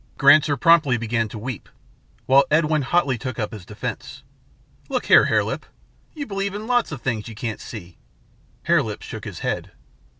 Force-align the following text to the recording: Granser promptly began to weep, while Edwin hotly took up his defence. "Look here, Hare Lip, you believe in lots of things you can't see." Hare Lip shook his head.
Granser 0.17 0.57
promptly 0.57 0.97
began 0.97 1.29
to 1.29 1.37
weep, 1.37 1.69
while 2.25 2.45
Edwin 2.49 2.81
hotly 2.81 3.19
took 3.19 3.37
up 3.37 3.51
his 3.53 3.67
defence. 3.67 4.23
"Look 4.89 5.05
here, 5.05 5.25
Hare 5.25 5.43
Lip, 5.43 5.63
you 6.15 6.25
believe 6.25 6.55
in 6.55 6.65
lots 6.65 6.91
of 6.91 7.03
things 7.03 7.27
you 7.27 7.35
can't 7.35 7.61
see." 7.61 7.99
Hare 8.63 8.81
Lip 8.81 9.03
shook 9.03 9.25
his 9.25 9.41
head. 9.45 9.73